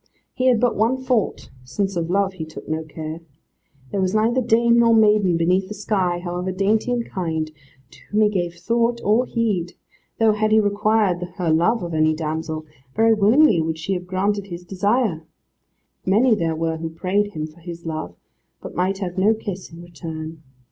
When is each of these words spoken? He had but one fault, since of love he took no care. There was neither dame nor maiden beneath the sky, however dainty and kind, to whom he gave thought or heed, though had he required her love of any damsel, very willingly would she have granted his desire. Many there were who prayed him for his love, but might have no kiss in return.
He 0.33 0.47
had 0.47 0.59
but 0.59 0.75
one 0.75 0.97
fault, 0.97 1.51
since 1.63 1.95
of 1.95 2.09
love 2.09 2.33
he 2.33 2.43
took 2.43 2.67
no 2.67 2.83
care. 2.83 3.19
There 3.91 4.01
was 4.01 4.15
neither 4.15 4.41
dame 4.41 4.79
nor 4.79 4.95
maiden 4.95 5.37
beneath 5.37 5.67
the 5.67 5.75
sky, 5.75 6.17
however 6.17 6.51
dainty 6.51 6.91
and 6.91 7.05
kind, 7.07 7.51
to 7.91 7.99
whom 8.09 8.21
he 8.21 8.29
gave 8.29 8.55
thought 8.55 8.99
or 9.03 9.27
heed, 9.27 9.73
though 10.17 10.31
had 10.31 10.51
he 10.51 10.59
required 10.59 11.21
her 11.35 11.51
love 11.51 11.83
of 11.83 11.93
any 11.93 12.15
damsel, 12.15 12.65
very 12.95 13.13
willingly 13.13 13.61
would 13.61 13.77
she 13.77 13.93
have 13.93 14.07
granted 14.07 14.47
his 14.47 14.65
desire. 14.65 15.21
Many 16.03 16.33
there 16.33 16.55
were 16.55 16.77
who 16.77 16.89
prayed 16.89 17.33
him 17.33 17.45
for 17.45 17.59
his 17.59 17.85
love, 17.85 18.15
but 18.59 18.73
might 18.73 18.97
have 18.97 19.19
no 19.19 19.35
kiss 19.35 19.71
in 19.71 19.83
return. 19.83 20.41